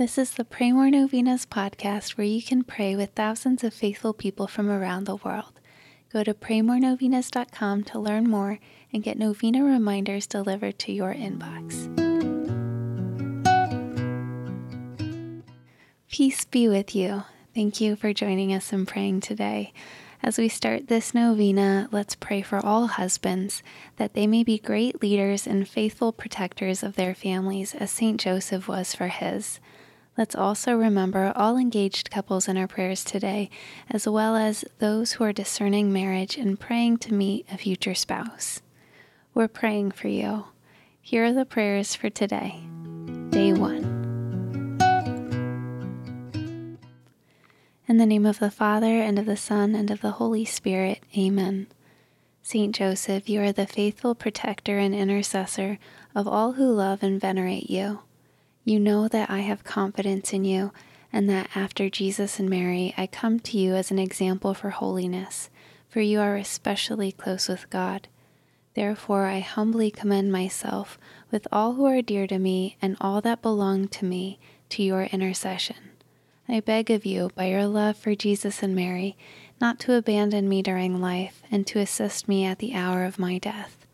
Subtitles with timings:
[0.00, 4.14] This is the Pray More Novenas podcast where you can pray with thousands of faithful
[4.14, 5.60] people from around the world.
[6.10, 8.58] Go to praymorenovenas.com to learn more
[8.94, 11.84] and get novena reminders delivered to your inbox.
[16.10, 17.24] Peace be with you.
[17.54, 19.74] Thank you for joining us in praying today.
[20.22, 23.62] As we start this novena, let's pray for all husbands
[23.96, 28.18] that they may be great leaders and faithful protectors of their families as St.
[28.18, 29.60] Joseph was for his.
[30.20, 33.48] Let's also remember all engaged couples in our prayers today,
[33.88, 38.60] as well as those who are discerning marriage and praying to meet a future spouse.
[39.32, 40.44] We're praying for you.
[41.00, 42.60] Here are the prayers for today.
[43.30, 44.78] Day 1.
[47.88, 51.02] In the name of the Father, and of the Son, and of the Holy Spirit.
[51.16, 51.66] Amen.
[52.42, 55.78] Saint Joseph, you are the faithful protector and intercessor
[56.14, 58.00] of all who love and venerate you.
[58.64, 60.72] You know that I have confidence in you,
[61.12, 65.50] and that after Jesus and Mary, I come to you as an example for holiness,
[65.88, 68.08] for you are especially close with God.
[68.74, 70.98] Therefore, I humbly commend myself
[71.30, 74.38] with all who are dear to me and all that belong to me
[74.70, 75.76] to your intercession.
[76.48, 79.16] I beg of you, by your love for Jesus and Mary,
[79.60, 83.38] not to abandon me during life and to assist me at the hour of my
[83.38, 83.86] death.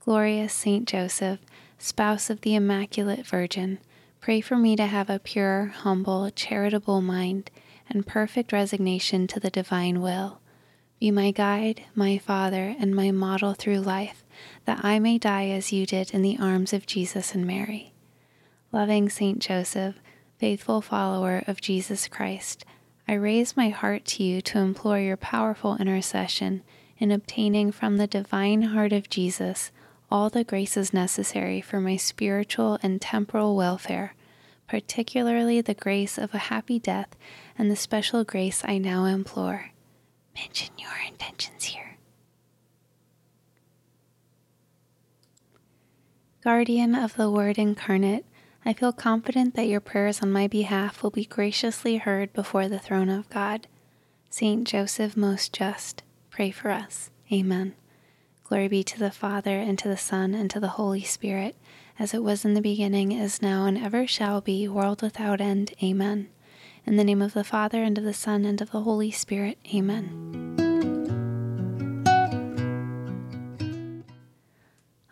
[0.00, 1.40] Glorious Saint Joseph,
[1.78, 3.78] spouse of the Immaculate Virgin,
[4.20, 7.50] pray for me to have a pure, humble, charitable mind
[7.88, 10.40] and perfect resignation to the divine will.
[11.00, 14.24] Be my guide, my father, and my model through life,
[14.64, 17.94] that I may die as you did in the arms of Jesus and Mary.
[18.72, 19.94] Loving Saint Joseph,
[20.38, 22.64] faithful follower of Jesus Christ,
[23.06, 26.62] I raise my heart to you to implore your powerful intercession
[26.98, 29.70] in obtaining from the divine heart of Jesus
[30.10, 34.14] all the graces necessary for my spiritual and temporal welfare,
[34.66, 37.16] particularly the grace of a happy death
[37.56, 39.70] and the special grace I now implore.
[40.34, 41.98] Mention your intentions here.
[46.42, 48.24] Guardian of the Word incarnate,
[48.64, 52.78] I feel confident that your prayers on my behalf will be graciously heard before the
[52.78, 53.66] throne of God.
[54.30, 57.10] Saint Joseph, most just, pray for us.
[57.32, 57.74] Amen.
[58.48, 61.54] Glory be to the Father, and to the Son, and to the Holy Spirit,
[61.98, 65.74] as it was in the beginning, is now, and ever shall be, world without end.
[65.82, 66.30] Amen.
[66.86, 69.58] In the name of the Father, and of the Son, and of the Holy Spirit.
[69.74, 70.56] Amen.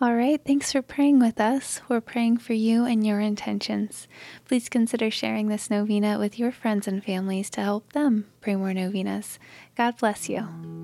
[0.00, 1.80] All right, thanks for praying with us.
[1.88, 4.06] We're praying for you and your intentions.
[4.44, 8.72] Please consider sharing this novena with your friends and families to help them pray more
[8.72, 9.40] novenas.
[9.76, 10.83] God bless you.